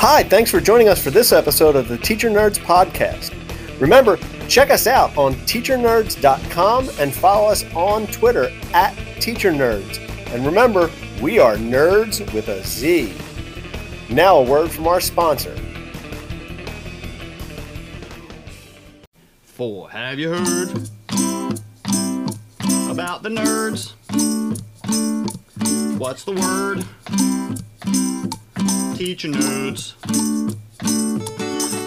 [0.00, 3.34] Hi, thanks for joining us for this episode of the Teacher Nerds Podcast.
[3.78, 4.16] Remember,
[4.48, 9.98] check us out on teachernerdz.com and follow us on Twitter at teachernerdz.
[10.34, 10.90] And remember,
[11.20, 13.14] we are nerds with a Z.
[14.08, 15.54] Now, a word from our sponsor.
[19.42, 20.70] For have you heard
[22.90, 23.92] about the nerds?
[25.98, 26.86] What's the word?
[29.00, 29.94] Teacher nerds.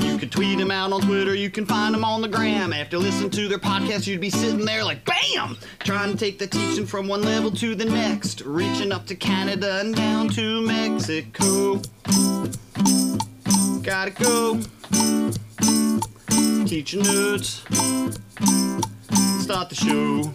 [0.04, 2.74] You can tweet them out on Twitter, you can find them on the gram.
[2.74, 5.56] After listening to their podcast, you'd be sitting there like BAM!
[5.78, 9.80] Trying to take the teaching from one level to the next, reaching up to Canada
[9.80, 11.76] and down to Mexico.
[13.84, 14.56] Gotta go.
[16.66, 17.62] Teacher nerds.
[19.40, 20.34] Start the show.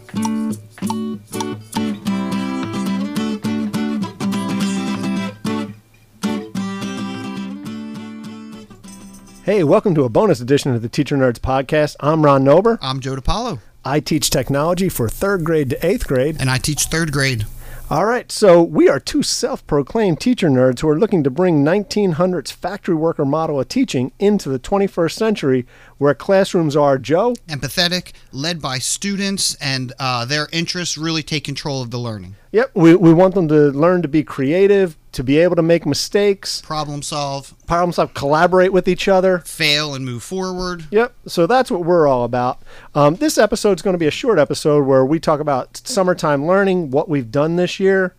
[9.48, 11.96] Hey, welcome to a bonus edition of the Teacher Nerds Podcast.
[12.00, 12.78] I'm Ron Nober.
[12.82, 16.36] I'm Joe DiPaolo, I teach technology for third grade to eighth grade.
[16.38, 17.46] and I teach third grade.
[17.88, 21.64] All right, so we are two self proclaimed teacher nerds who are looking to bring
[21.64, 28.12] 1900s factory worker model of teaching into the 21st century where classrooms are, Joe, Empathetic,
[28.30, 32.36] led by students, and uh, their interests really take control of the learning.
[32.52, 35.86] Yep, we, we want them to learn to be creative, to be able to make
[35.86, 39.38] mistakes, Problem solve, problem solve, collaborate with each other.
[39.40, 40.84] fail, and move forward.
[40.90, 42.60] Yep, so that's what we're all about.
[42.94, 46.46] Um, this episode is going to be a short episode where we talk about summertime
[46.46, 48.14] learning, what we've done this year,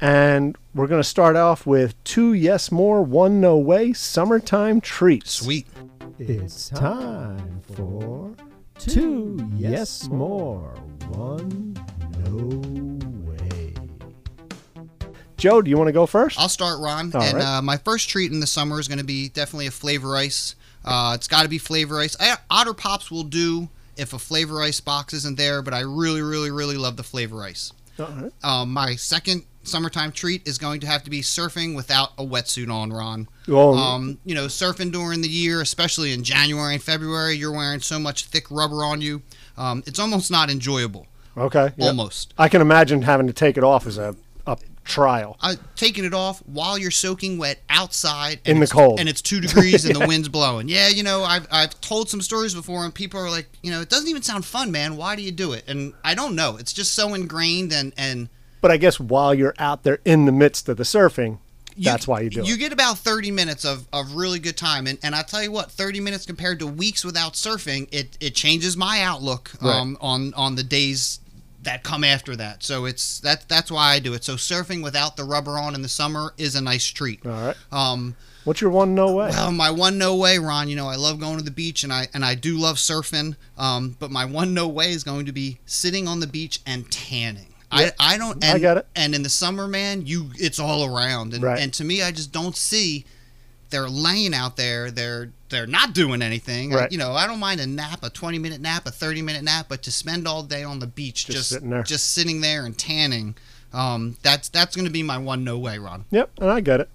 [0.00, 5.32] and we're going to start off with two yes more, one no way summertime treats.
[5.32, 5.66] Sweet.
[6.18, 8.34] It's time for
[8.78, 10.74] two yes more,
[11.08, 11.74] one
[12.24, 12.83] no way.
[15.36, 16.38] Joe, do you want to go first?
[16.38, 17.12] I'll start, Ron.
[17.14, 17.44] All and right.
[17.58, 20.54] uh, my first treat in the summer is going to be definitely a flavor ice.
[20.84, 22.16] Uh, it's got to be flavor ice.
[22.20, 26.22] I, Otter Pops will do if a flavor ice box isn't there, but I really,
[26.22, 27.72] really, really love the flavor ice.
[27.98, 28.32] All right.
[28.42, 32.70] Um, my second summertime treat is going to have to be surfing without a wetsuit
[32.72, 33.28] on, Ron.
[33.48, 37.80] Well, Um, you know, surfing during the year, especially in January and February, you're wearing
[37.80, 39.22] so much thick rubber on you.
[39.56, 41.06] Um, it's almost not enjoyable.
[41.36, 41.72] okay.
[41.76, 41.88] yep.
[41.88, 42.34] Almost.
[42.36, 44.14] I can imagine having to take it off as a
[44.84, 45.36] trial.
[45.40, 49.00] I, taking it off while you're soaking wet outside In the cold.
[49.00, 50.68] and it's two degrees and the wind's blowing.
[50.68, 53.80] Yeah, you know, I've I've told some stories before, and people are like, you know,
[53.80, 54.96] it doesn't even sound fun, man.
[54.96, 55.64] Why do you do it?
[55.66, 56.56] And I don't know.
[56.56, 58.28] It's just so ingrained, and and
[58.60, 61.38] But I guess while you're out there in the midst of the surfing,
[61.76, 62.48] that's why you do You it.
[62.50, 64.86] You get about 30 minutes of, of really good time.
[64.86, 68.34] And, and I tell you what, 30 minutes compared to weeks without surfing, it, it
[68.36, 69.74] changes my outlook Right.
[69.74, 71.18] um, on, on the days
[71.64, 72.62] that come after that.
[72.62, 74.24] So it's that that's why I do it.
[74.24, 77.24] So surfing without the rubber on in the summer is a nice treat.
[77.26, 77.56] All right.
[77.72, 79.30] Um, What's your one no way?
[79.30, 80.68] well, my one no way, Ron.
[80.68, 83.36] You know, I love going to the beach, and I and I do love surfing.
[83.56, 86.90] Um, but my one no way is going to be sitting on the beach and
[86.90, 87.54] tanning.
[87.72, 88.44] Yeah, I, I don't.
[88.44, 88.86] I And, get it.
[88.94, 91.32] And in the summer, man, you it's all around.
[91.32, 91.58] And Right.
[91.58, 93.06] and to me, I just don't see.
[93.74, 94.92] They're laying out there.
[94.92, 96.70] They're they're not doing anything.
[96.70, 96.92] Right.
[96.92, 99.66] You know, I don't mind a nap, a twenty minute nap, a thirty minute nap,
[99.68, 101.82] but to spend all day on the beach, Just just sitting there.
[101.82, 103.34] just sitting there and tanning,
[103.72, 106.04] um, that's that's going to be my one no way, Ron.
[106.12, 106.88] Yep, and I get it.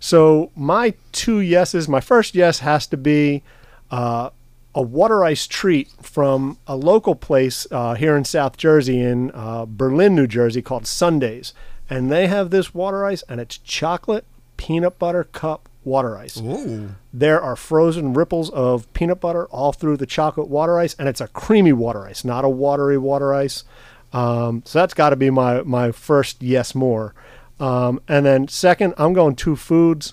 [0.00, 3.44] So my two yeses, my first yes has to be
[3.92, 4.30] uh,
[4.74, 9.64] a water ice treat from a local place uh, here in South Jersey, in uh,
[9.64, 11.54] Berlin, New Jersey, called Sundays,
[11.88, 14.24] and they have this water ice, and it's chocolate
[14.56, 16.36] peanut butter cup water ice.
[16.38, 16.90] Ooh.
[17.14, 21.20] There are frozen ripples of peanut butter all through the chocolate water ice, and it's
[21.22, 23.64] a creamy water ice, not a watery water ice.
[24.12, 27.14] Um, so that's got to be my my first yes more.
[27.58, 30.12] Um, and then second, I'm going two foods.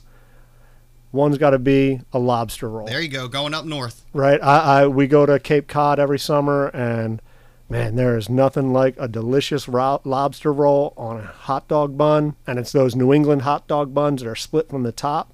[1.12, 4.04] One's got to be a lobster roll, There you go, going up north.
[4.14, 4.42] right?
[4.42, 7.22] I, I we go to Cape Cod every summer, and
[7.70, 12.36] man, there is nothing like a delicious ro- lobster roll on a hot dog bun,
[12.48, 15.33] and it's those New England hot dog buns that are split from the top.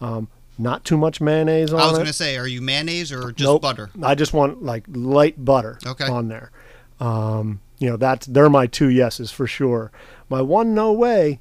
[0.00, 0.28] Um,
[0.58, 1.82] not too much mayonnaise on it.
[1.82, 3.62] I was going to say, are you mayonnaise or just Nope.
[3.62, 3.90] butter?
[4.02, 6.06] I just want like light butter Okay.
[6.06, 6.50] on there.
[7.00, 9.92] Um, you know, that's they're my two yeses for sure.
[10.30, 11.40] My one no way,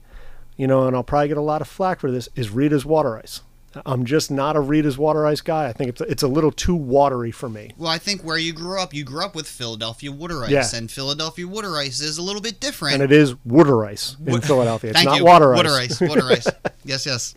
[0.58, 3.18] you know, and I'll probably get a lot of flack for this is Rita's water
[3.18, 3.42] ice.
[3.86, 5.68] I'm just not a Rita's water ice guy.
[5.68, 7.72] I think it's it's a little too watery for me.
[7.78, 10.66] Well, I think where you grew up, you grew up with Philadelphia water ice, Yeah.
[10.74, 12.96] and Philadelphia water ice is a little bit different.
[12.96, 14.92] And it is water ice in Philadelphia.
[14.92, 15.26] It's Thank not you.
[15.26, 15.58] water ice.
[15.58, 16.02] Water ice.
[16.02, 16.48] Water ice.
[16.86, 17.34] Yes, yes.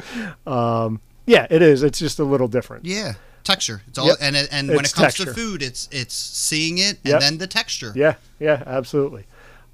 [1.29, 1.83] Yeah, it is.
[1.83, 2.85] It's just a little different.
[2.85, 3.13] Yeah.
[3.45, 3.83] Texture.
[3.89, 4.17] It's all, Yep.
[4.21, 5.25] and and when It's it comes texture.
[5.27, 7.21] to food, it's it's seeing it and Yep.
[7.21, 7.93] then the texture.
[7.95, 9.25] Yeah, yeah, absolutely.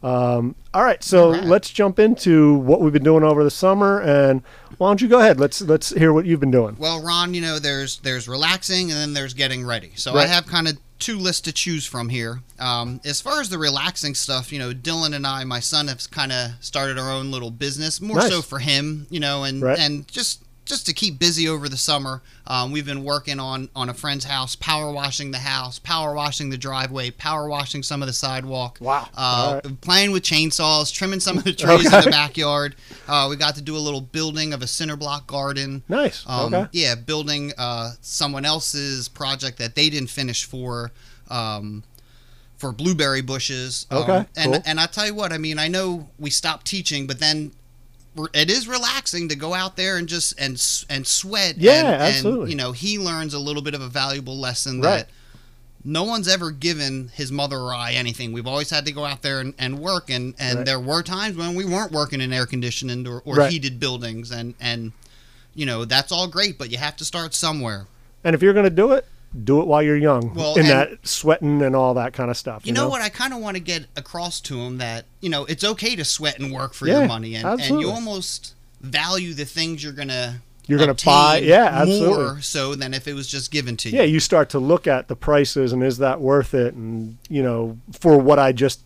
[0.03, 1.45] Um, all right, so All right.
[1.45, 4.43] let's jump into what we've been doing over the summer, and
[4.77, 5.41] why don't you go ahead?
[5.41, 6.77] Let's let's hear what you've been doing.
[6.79, 9.93] Well, Ron, you know, there's there's relaxing and then there's getting ready.
[9.95, 12.43] So I have kind of two lists to choose from here.
[12.59, 16.09] Um, as far as the relaxing stuff, you know, Dylan and I, my son, have
[16.11, 18.31] kind of started our own little business, more Nice.
[18.31, 19.79] so for him, you know, and Right.
[19.79, 22.23] and just just to keep busy over the summer.
[22.47, 26.51] Um, we've been working on on a friend's house, power washing the house, power washing
[26.51, 28.79] the driveway, power washing some of the sidewalk.
[28.81, 29.09] Wow.
[29.17, 29.81] Uh, right.
[29.81, 32.77] Playing with chainsaws, trimming some of the trees in the backyard.
[33.09, 35.83] Uh, we got to do a little building of a cinder block garden.
[35.89, 36.25] Nice.
[36.27, 36.69] Um, okay.
[36.73, 40.93] Yeah, building uh, someone else's project that they didn't finish for
[41.31, 41.83] um,
[42.57, 43.87] for blueberry bushes.
[43.91, 44.63] Um, Okay, and cool.
[44.67, 47.53] and I tell you what, I mean, I know we stopped teaching, but then
[48.33, 50.53] it is relaxing to go out there and just and
[50.89, 51.57] and sweat.
[51.59, 52.43] Yeah, and, absolutely.
[52.43, 54.99] And, you know, he learns a little bit of a valuable lesson Right.
[54.99, 55.09] that.
[55.87, 58.33] No one's ever given his mother or I anything.
[58.33, 60.67] We've always had to go out there and, and work, and, and Right.
[60.67, 63.53] there were times when we weren't working in air conditioned or, or Right.
[63.53, 64.93] heated buildings, and, and
[65.55, 67.87] you know that's all great, but you have to start somewhere.
[68.25, 69.07] And if you're going to do it,
[69.43, 70.33] do it while you're young.
[70.35, 72.67] Well, in that sweating and all that kind of stuff.
[72.67, 73.01] You, know, what?
[73.03, 76.05] I kind of want to get across to him that you know it's okay to
[76.05, 79.93] sweat and work for Yeah, your money, and, and you almost value the things you're
[79.93, 82.09] gonna You're gonna buy- yeah, absolutely.
[82.25, 83.97] more so than if it was just given to you.
[83.99, 86.75] Yeah, you start to look at the prices and is that worth it?
[86.75, 88.81] And you know, for what I just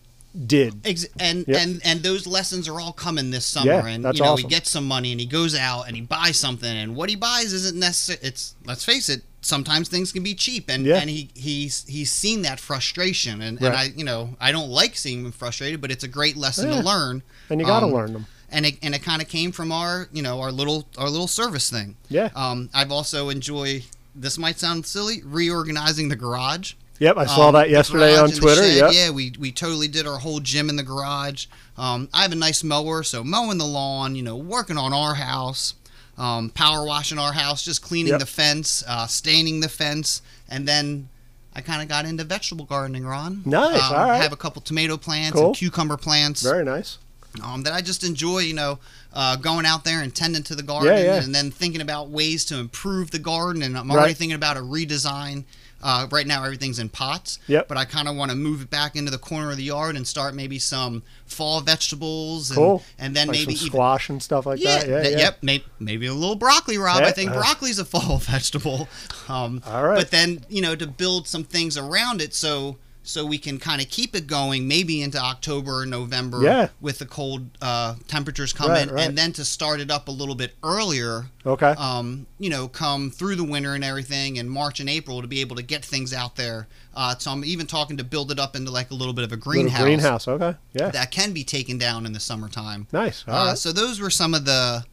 [0.46, 0.74] did.
[0.86, 1.60] Ex- and Yep.
[1.60, 4.44] and and those lessons are all coming this summer Yeah, and that's you know awesome.
[4.44, 7.16] he gets some money and he goes out and he buys something and what he
[7.16, 10.98] buys isn't necessary it's let's face it sometimes things can be cheap and Yeah.
[11.00, 13.66] and he he's he's seen that frustration and, Right.
[13.68, 16.68] and I you know I don't like seeing him frustrated but it's a great lesson
[16.68, 16.76] Yeah.
[16.80, 18.26] to learn And you got to Um, learn them.
[18.50, 21.28] and it and it kind of came from our you know our little our little
[21.28, 22.28] service thing Yeah.
[22.36, 23.84] um I've also enjoy
[24.14, 28.66] this might sound silly reorganizing the garage Yep, I saw um, that yesterday on Twitter.
[28.66, 28.90] Yep.
[28.92, 31.46] Yeah, we, we totally did our whole gym in the garage.
[31.76, 35.14] Um, I have a nice mower, so mowing the lawn, you know, working on our
[35.14, 35.74] house,
[36.18, 38.20] um, power washing our house, just cleaning Yep.
[38.20, 41.08] the fence, uh, staining the fence, and then
[41.54, 43.42] I kind of got into vegetable gardening, Ron.
[43.44, 44.10] Nice, Um, all right.
[44.18, 45.46] I have a couple tomato plants Cool.
[45.46, 46.98] and cucumber plants Very nice.
[47.42, 48.78] um, that I just enjoy, you know,
[49.12, 51.22] uh, going out there and tending to the garden Yeah, yeah.
[51.22, 53.62] and then thinking about ways to improve the garden.
[53.62, 54.16] And I'm already Right.
[54.16, 55.44] thinking about a redesign.
[55.82, 57.38] Uh, right now, everything's in pots.
[57.46, 57.68] Yep.
[57.68, 59.94] But I kind of want to move it back into the corner of the yard
[59.96, 62.50] and start maybe some fall vegetables.
[62.50, 62.82] And, Cool.
[62.98, 63.66] And then like maybe even.
[63.68, 64.88] squash and stuff like Yeah, that.
[64.88, 65.18] Yeah, th- yeah.
[65.18, 65.38] Yep.
[65.42, 67.02] Maybe, maybe a little broccoli, Rob.
[67.02, 67.34] I think uh.
[67.34, 68.88] broccoli's a fall vegetable.
[69.28, 69.96] Um, All right.
[69.96, 72.76] But then you know to build some things around it so
[73.08, 76.68] so we can kind of keep it going maybe into October or November Yeah.
[76.80, 79.06] with the cold uh, temperatures coming Right, right.
[79.08, 81.74] and then to start it up a little bit earlier Okay.
[81.78, 85.40] um, you know come through the winter and everything in March and April to be
[85.40, 88.54] able to get things out there uh, so I'm even talking to build it up
[88.56, 90.28] into like a little bit of a Little greenhouse, greenhouse.
[90.28, 90.54] Okay.
[90.74, 90.90] Yeah.
[90.90, 93.24] that can be taken down in the summertime nice.
[93.26, 93.58] All uh, right.
[93.58, 94.84] So those were some of the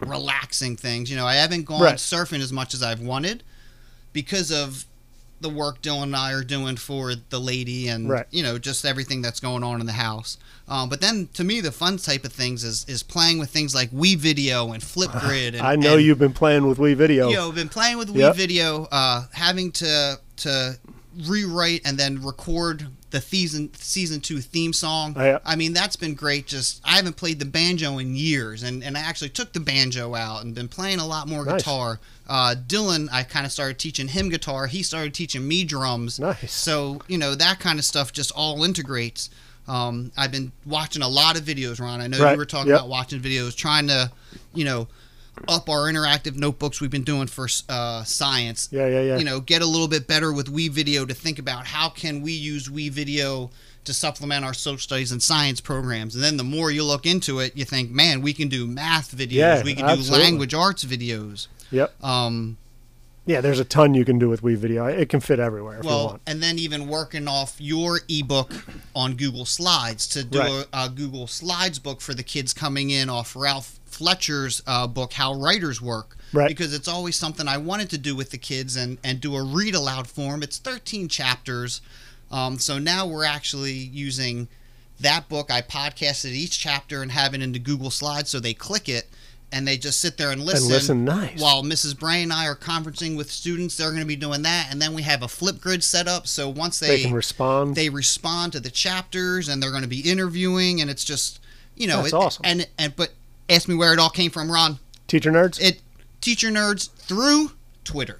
[0.00, 1.10] relaxing things.
[1.10, 1.96] You know, I haven't gone Right.
[1.96, 3.42] surfing as much as I've wanted
[4.12, 4.84] because of
[5.40, 8.26] the work Dylan and I are doing for the lady and Right.
[8.30, 10.38] you know just everything that's going on in the house.
[10.68, 13.74] Um, but then to me, the fun type of things is is playing with things
[13.74, 15.54] like Wii Video and Flipgrid.
[15.58, 17.30] And, I know and, you've been playing with WeVideo.
[17.30, 18.36] you know, been playing with Wii Yep.
[18.36, 20.78] Video, uh, having to to
[21.26, 25.14] rewrite and then record the season season two theme song.
[25.16, 25.38] Oh, yeah.
[25.44, 26.46] I mean, that's been great.
[26.46, 30.14] Just I haven't played the banjo in years, and and I actually took the banjo
[30.14, 31.62] out and been playing a lot more Nice.
[31.62, 32.00] guitar.
[32.28, 34.66] Uh, Dylan, I kind of started teaching him guitar.
[34.66, 36.20] He started teaching me drums.
[36.20, 36.52] Nice.
[36.52, 39.30] So you know that kind of stuff just all integrates.
[39.66, 42.00] Um, I've been watching a lot of videos, Ron.
[42.00, 42.32] I know Right.
[42.32, 42.78] you were talking Yep.
[42.80, 44.10] about watching videos, trying to,
[44.54, 44.88] you know,
[45.46, 48.68] up our interactive notebooks we've been doing for uh, science.
[48.72, 49.18] Yeah, yeah, yeah.
[49.18, 52.32] You know, get a little bit better with WeVideo to think about how can we
[52.32, 53.50] use WeVideo
[53.84, 56.14] to supplement our social studies and science programs.
[56.14, 59.16] And then the more you look into it, you think, man, we can do math
[59.16, 60.18] videos, Yeah, we can absolutely.
[60.18, 61.46] do language arts videos.
[61.70, 62.04] Yep.
[62.04, 62.58] Um,
[63.24, 64.90] Yeah, there's a ton you can do with WeVideo.
[64.98, 68.52] It can fit everywhere if you well, and then even working off your ebook
[68.94, 70.66] on Google Slides to do Right.
[70.72, 75.12] a, a Google Slides book for the kids coming in off Ralph Fletcher's uh, book,
[75.12, 76.16] How Writers Work.
[76.32, 76.48] Right.
[76.48, 79.42] Because it's always something I wanted to do with the kids and, and do a
[79.42, 80.42] read aloud form.
[80.42, 81.80] It's 13 chapters.
[82.30, 84.46] Um, so now we're actually using
[85.00, 85.50] that book.
[85.50, 89.08] I podcasted each chapter and have it into Google Slides so they click it
[89.50, 90.68] and they just sit there and listen.
[90.68, 91.40] listen, nice.
[91.40, 91.98] While Mrs.
[91.98, 94.68] Bray and I are conferencing with students, they're going to be doing that.
[94.70, 96.26] And then we have a Flipgrid set up.
[96.26, 97.74] So once They they, can respond.
[97.74, 101.40] they respond to the chapters and they're going to be interviewing and it's just,
[101.74, 102.42] you know, That's it, awesome.
[102.44, 103.10] And, and, but
[103.48, 105.60] ask me where it all came from, Ron Teacher nerds.
[105.60, 105.80] it
[106.20, 107.52] teacher nerds through
[107.84, 108.18] Twitter.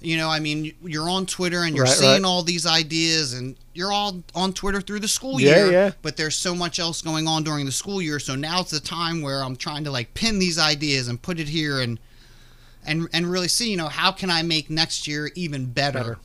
[0.00, 2.28] You know, I mean, you're on Twitter and you're Right, seeing right.
[2.28, 5.70] all these ideas, and you're all on Twitter through the school Yeah, year.
[5.72, 5.90] yeah.
[6.02, 9.22] But there's so much else going on during the school year, so now's the time
[9.22, 12.00] where I'm trying to like pin these ideas and put it here and
[12.84, 15.98] and and really see, you know, how can I make next year even better?
[16.00, 16.18] Better.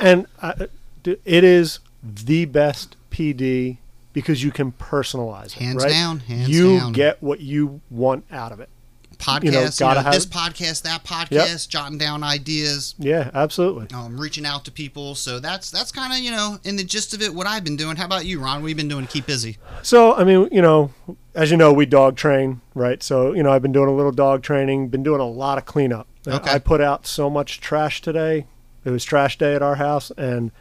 [0.00, 0.66] And uh,
[1.04, 3.76] it is the best PD
[4.16, 5.52] because you can personalize it.
[5.52, 5.90] Hands right?
[5.90, 6.92] down, hands you down.
[6.92, 8.70] get what you want out of it.
[9.18, 13.30] Podcast, You you know, know, gotta have- this podcast, that podcast, jotting down ideas, Yeah,
[13.34, 13.86] absolutely.
[13.94, 15.14] um, reaching out to people.
[15.14, 17.76] So that's that's kind of you know in the gist of it what I've been
[17.76, 17.96] doing.
[17.96, 18.62] How about you, Ron?
[18.62, 19.58] What have you been doing to keep busy?
[19.82, 20.92] So, I mean, you know,
[21.34, 23.02] as you know, we dog train, right?
[23.02, 25.66] So, you know, I've been doing a little dog training, been doing a lot of
[25.66, 26.06] cleanup.
[26.26, 26.50] Okay.
[26.52, 28.46] I put out so much trash today.
[28.84, 30.52] It was trash day at our house, and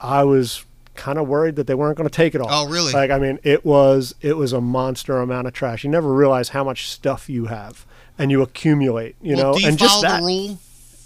[0.00, 2.48] I was kind of worried that they weren't going to take it all.
[2.50, 2.92] Oh, really?
[2.92, 5.84] Like, I mean, it was it was a monster amount of trash.
[5.84, 7.86] You never realize how much stuff you have,
[8.18, 9.16] and you accumulate.
[9.22, 10.58] You well, know, you and just that rule?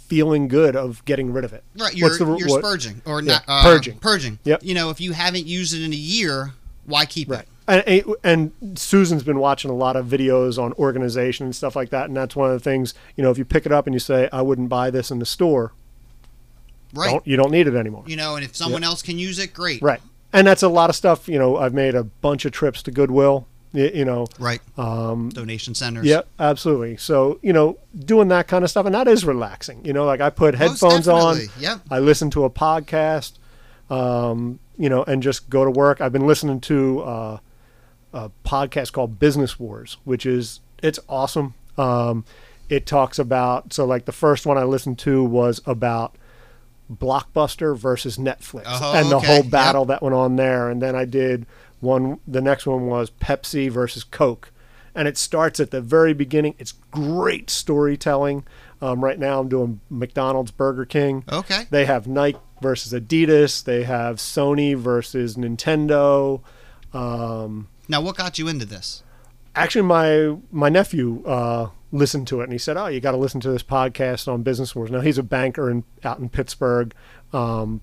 [0.09, 1.64] feeling good of getting rid of it.
[1.78, 3.99] Right, you're What's the you're what- spurging or Yeah, not uh, purging.
[3.99, 4.38] Purging.
[4.45, 4.61] Yep.
[4.62, 6.52] You know, if you haven't used it in a year,
[6.85, 7.40] why keep Right.
[7.40, 7.49] it?
[8.23, 12.07] And, and Susan's been watching a lot of videos on organization and stuff like that.
[12.07, 13.99] And that's one of the things, you know, if you pick it up and you
[13.99, 15.73] say, I wouldn't buy this in the store,
[16.97, 17.11] Right.
[17.11, 18.05] don't, you don't need it anymore.
[18.07, 19.83] You know, and if someone else can use it, great.
[19.83, 20.00] Right.
[20.33, 22.91] And that's a lot of stuff, you know, I've made a bunch of trips to
[22.91, 24.26] Goodwill, you, you know.
[24.38, 24.61] Right.
[24.76, 26.05] Um, Donation centers.
[26.05, 26.97] Yeah, absolutely.
[26.97, 28.87] So, you know, doing that kind of stuff.
[28.87, 29.85] And that is relaxing.
[29.85, 31.38] You know, like I put Most headphones on.
[31.59, 31.83] Yep.
[31.91, 33.35] I listen to a podcast,
[33.88, 36.00] um, you know, and just go to work.
[36.00, 37.38] I've been listening to uh,
[38.12, 41.55] a podcast called Business Wars, which is it's awesome.
[41.79, 42.25] Um,
[42.69, 46.17] it talks about so like the first one I listened to was about
[46.93, 49.26] Blockbuster versus Netflix Oh, and the okay.
[49.26, 49.50] whole Yep.
[49.50, 50.69] battle that went on there.
[50.71, 51.47] And then I did
[51.81, 52.21] one.
[52.26, 54.50] The next one was Pepsi versus Coke,
[54.95, 56.55] and it starts at the very beginning.
[56.59, 58.45] It's great storytelling.
[58.81, 61.25] Um, right now, I'm doing McDonald's, Burger King.
[61.33, 61.64] Okay.
[61.71, 63.64] They have Nike versus Adidas.
[63.64, 66.40] They have Sony versus Nintendo.
[66.93, 69.02] Um, Now, what got you into this?
[69.55, 73.16] actually, my my nephew uh, listened to it and he said, "Oh, you got to
[73.16, 76.95] listen to this podcast on Business Wars." Now he's a banker in out in Pittsburgh.
[77.33, 77.81] Um,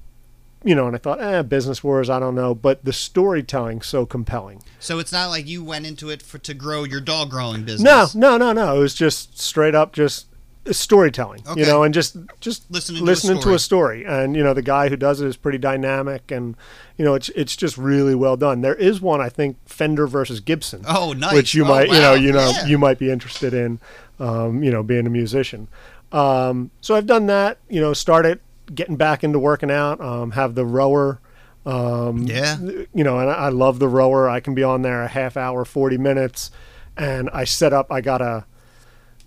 [0.63, 4.05] you know, and I thought, eh, Business Wars, I don't know, but the storytelling's so
[4.05, 4.63] compelling.
[4.79, 8.15] So it's not like you went into it for to grow your dog growing business.
[8.15, 8.77] No, no, no, no.
[8.77, 10.27] It was just straight up just
[10.71, 11.59] storytelling, Okay.
[11.61, 13.55] you know, and just just Listening to a listening to story.
[13.55, 14.05] a story.
[14.05, 16.55] And you know, the guy who does it is pretty dynamic, and
[16.97, 18.61] you know, it's it's just really well done.
[18.61, 20.83] There is one, I think, Fender versus Gibson.
[20.87, 21.33] Oh, nice.
[21.33, 22.65] Which you Oh, might, you know, you know, Yeah.
[22.65, 23.79] you might be interested in,
[24.19, 25.67] um, you know, being a musician.
[26.11, 27.57] Um, so I've done that.
[27.69, 28.39] You know, started
[28.73, 29.99] getting back into working out.
[29.99, 31.19] Um, have the rower.
[31.65, 32.57] Um, Yeah.
[32.93, 34.29] you know, and I, I love the rower.
[34.29, 36.51] I can be on there a half hour, forty minutes,
[36.97, 37.91] and I set up.
[37.91, 38.45] I got a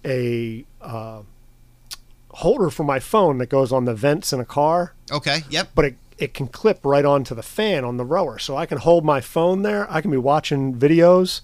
[0.04, 1.22] a uh,
[2.30, 5.40] holder for my phone that goes on the vents in a car, Okay.
[5.50, 5.70] Yep.
[5.74, 8.78] but it it can clip right onto the fan on the rower, so I can
[8.78, 9.86] hold my phone there.
[9.92, 11.42] I can be watching videos,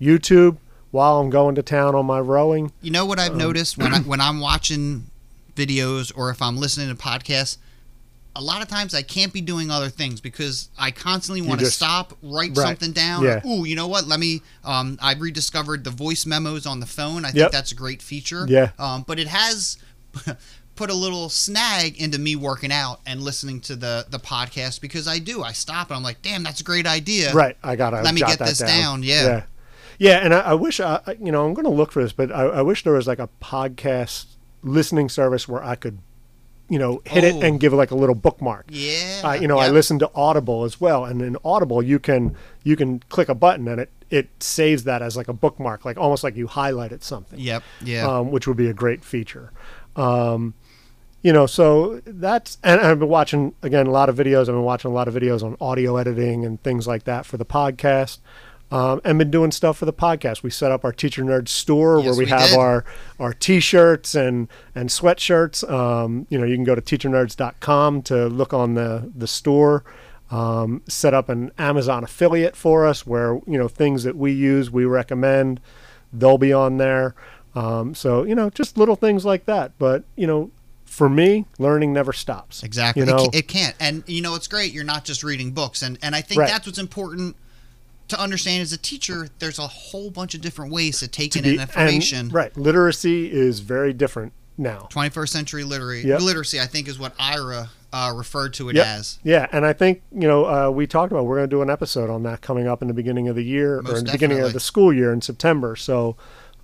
[0.00, 0.56] YouTube
[0.90, 2.72] while I'm going to town on my rowing.
[2.80, 5.10] You know what Um, I've noticed when I, when I'm watching
[5.54, 7.58] videos or if I'm listening to podcasts,
[8.36, 11.66] a lot of times I can't be doing other things because I constantly want to
[11.66, 12.66] stop, write Right.
[12.68, 13.24] something down.
[13.24, 13.46] Yeah.
[13.46, 14.06] Ooh, you know what?
[14.06, 14.42] Let me.
[14.64, 17.24] Um, I've rediscovered the voice memos on the phone.
[17.24, 17.50] I think Yep.
[17.52, 18.46] that's a great feature.
[18.48, 18.70] Yeah.
[18.78, 19.78] Um, but it has.
[20.76, 25.06] put a little snag into me working out and listening to the the podcast because
[25.06, 28.00] I do I stop and I'm like damn that's a great idea Right, I gotta
[28.00, 29.22] Let me get that this down, yeah.
[29.26, 29.42] yeah,
[29.98, 30.24] yeah.
[30.24, 32.32] And I, I wish I, I- you know, I'm going to look for this, but
[32.32, 34.24] I, I wish there was like a podcast
[34.62, 35.98] listening service where I could,
[36.70, 37.26] you know, hit Oh.
[37.26, 38.64] it and give it like a little bookmark.
[38.70, 39.74] yeah Uh, you know, I Yep.
[39.74, 42.34] listen to Audible as well, and in Audible you can
[42.64, 45.98] you can click a button and it it saves that as like a bookmark, like
[45.98, 47.38] almost like you highlighted something.
[47.38, 49.52] yep yeah Um, which would be a great feature.
[49.96, 50.54] Um,
[51.22, 54.40] you know, so that's and I've been watching again a lot of videos.
[54.42, 57.36] I've been watching a lot of videos on audio editing and things like that for
[57.36, 58.18] the podcast.
[58.72, 60.44] Um, and been doing stuff for the podcast.
[60.44, 62.58] We set up our Teacher Nerd store where we, we have did.
[62.58, 62.84] our
[63.18, 64.46] our T-shirts and
[64.76, 65.68] and sweatshirts.
[65.68, 69.84] Um, you know, you can go to teachernerdz.com to look on the the store.
[70.30, 74.70] Um, set up an Amazon affiliate for us where you know things that we use,
[74.70, 75.60] we recommend,
[76.12, 77.16] they'll be on there.
[77.56, 79.72] Um, so you know, just little things like that.
[79.80, 80.52] But you know,
[80.84, 82.62] for me, learning never stops.
[82.62, 83.00] Exactly.
[83.02, 83.74] You know, it, it can't.
[83.80, 84.72] And you know, it's great.
[84.72, 86.48] You're not just reading books, and and I think Right.
[86.48, 87.34] that's what's important
[88.10, 89.28] to understand as a teacher.
[89.38, 92.18] There's a whole bunch of different ways to take in be- information.
[92.18, 94.88] and, right, literacy is very different now.
[94.90, 96.20] 21st century literary Yep.
[96.20, 98.86] literacy, I think, is what Ira uh, referred to it Yep.
[98.86, 99.18] as.
[99.24, 101.70] Yeah, and I think you know uh, we talked about we're going to do an
[101.70, 104.12] episode on that coming up in the beginning of the year or Most in the
[104.12, 105.74] beginning of the school year in September.
[105.76, 106.16] So,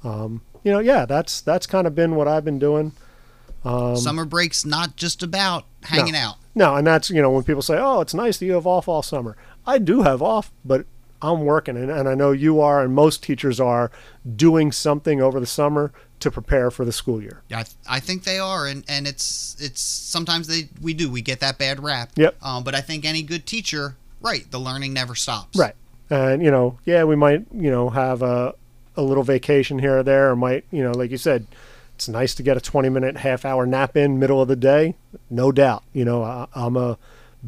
[0.05, 2.93] um, you know, yeah, that's that's kind of been what I've been doing.
[3.65, 6.37] Um, Summer break's not just about hanging out.
[6.55, 8.87] No, and that's you know when people say, "Oh, it's nice that you have off
[8.87, 9.37] all summer."
[9.67, 10.87] I do have off, but
[11.23, 13.91] I'm working, and, and I know you are, and most teachers are
[14.35, 17.43] doing something over the summer to prepare for the school year.
[17.53, 21.41] I, I think they are, and, and it's it's sometimes they we do we get
[21.41, 22.11] that bad rap.
[22.17, 22.37] Yep.
[22.43, 25.59] Um, but I think any good teacher, right, the learning never stops.
[25.59, 25.75] Right.
[26.09, 28.55] And you know, yeah, we might you know have a
[28.97, 31.47] a little vacation here or there, or might you know, like you said,
[31.95, 34.95] it's nice to get a 20 minute, half hour nap in middle of the day.
[35.31, 35.83] No doubt.
[35.93, 36.99] You know, I, I'm a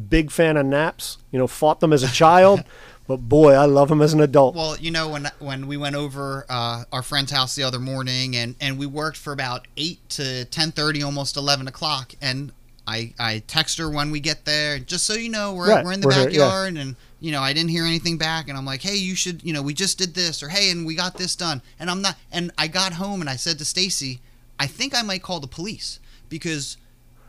[0.09, 1.17] big fan of naps.
[1.31, 2.63] You know, fought them as a child,
[3.09, 4.53] but boy, I love them as an adult.
[4.55, 8.35] Well, you know when when we went over uh, our friend's house the other morning,
[8.35, 12.51] and and we worked for about eight to ten thirty, almost eleven o'clock, and
[12.85, 15.91] I I text her when we get there, just so you know we're Right, we're
[15.93, 16.37] in the we're here, yeah.
[16.45, 19.43] backyard, and you know I didn't hear anything back, and I'm like, hey, you should,
[19.43, 22.03] you know, we just did this, or hey, and we got this done, and I'm
[22.03, 24.19] not, and I got home and I said to Stacy,
[24.59, 25.99] I think I might call the police
[26.29, 26.77] because.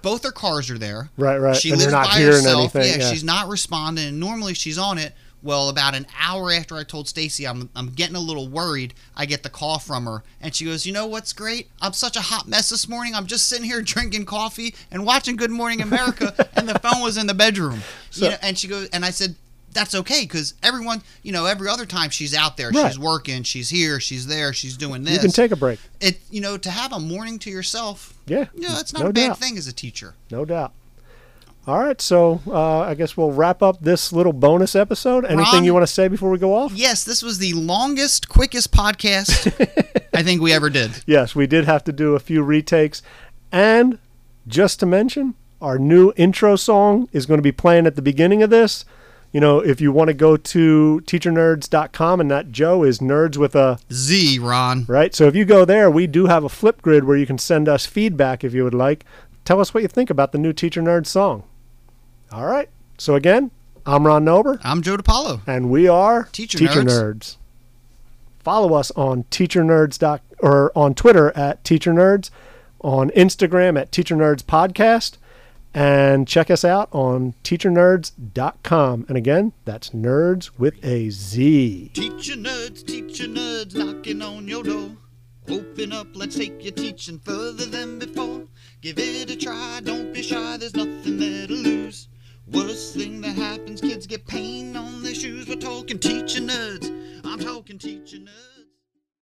[0.02, 1.10] Both her cars are there.
[1.18, 1.54] Right, right.
[1.54, 2.74] She And lives not by hearing herself.
[2.74, 3.10] anything, Yeah, yeah.
[3.12, 4.08] she's not responding.
[4.08, 5.12] And normally she's on it.
[5.42, 9.24] Well, about an hour after I told Stacy I'm I'm getting a little worried, I
[9.24, 11.68] get the call from her, and she goes, "You know what's great?
[11.80, 13.14] I'm such a hot mess this morning.
[13.14, 17.16] I'm just sitting here drinking coffee and watching Good Morning America, and the phone was
[17.16, 17.80] in the bedroom."
[18.10, 19.34] So- you know, and she goes, and I said,
[19.72, 22.88] "That's okay, because everyone, you know, every other time she's out there, Right.
[22.88, 25.14] she's working, she's here, she's there, she's doing this.
[25.14, 25.80] you can take a break.
[26.02, 28.44] it, you know, to have a morning to yourself, Yeah.
[28.54, 29.38] you know, that's not no a bad doubt.
[29.38, 30.72] thing as a teacher." No doubt.
[31.70, 35.24] All right, so uh, I guess we'll wrap up this little bonus episode.
[35.24, 35.64] Anything Ron?
[35.64, 36.72] you want to say before we go off?
[36.72, 39.46] Yes, this was the longest, quickest podcast
[40.12, 40.90] I think we ever did.
[41.06, 43.02] Yes, we did have to do a few retakes.
[43.52, 44.00] And
[44.48, 48.42] just to mention, our new intro song is going to be playing at the beginning
[48.42, 48.84] of this.
[49.30, 53.54] You know, if you want to go to teachernerdz.com, and that Joe is nerds with
[53.54, 54.86] a Z, Ron.
[54.88, 55.14] right.
[55.14, 57.86] So if you go there, we do have a Flipgrid where you can send us
[57.86, 59.04] feedback if you would like.
[59.44, 61.44] Tell us what you think about the new Teacher Nerd song.
[62.32, 62.68] All right.
[62.98, 63.50] So again,
[63.86, 65.40] I'm Ron Nober, I'm Joe DiPaolo.
[65.46, 66.86] and we are Teacher Teacher Nerds.
[67.02, 67.36] Nerds.
[68.40, 72.30] Follow us on teachernerdz dot or on Twitter at Teacher Nerds,
[72.80, 75.16] on Instagram at Teacher Nerds Podcast,
[75.74, 79.06] and check us out on teachernerdz.com.
[79.08, 81.90] And again, that's nerds with a Z.
[81.94, 84.90] Teacher nerds, teacher nerds knocking on your door.
[85.48, 88.42] Open up, let's take your teaching further than before.
[88.82, 92.08] Give it a try, don't be shy, there's nothing there to lose.
[92.52, 95.46] Worst thing that happens, kids get pain on their shoes.
[95.48, 96.90] We're talking teacher nerds.
[97.24, 98.49] I'm talking teacher nerds.